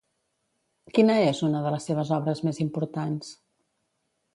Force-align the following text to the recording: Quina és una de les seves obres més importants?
Quina 0.99 1.19
és 1.27 1.43
una 1.49 1.63
de 1.67 1.75
les 1.77 1.87
seves 1.91 2.13
obres 2.19 2.45
més 2.49 2.67
importants? 2.69 3.33